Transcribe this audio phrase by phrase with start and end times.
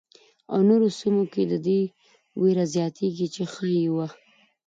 [0.51, 1.81] او نورو سیمو کې د دې
[2.41, 4.07] وېره زیاتېږي چې ښايي یوه.